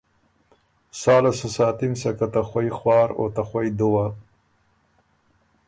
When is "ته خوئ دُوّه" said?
3.35-4.07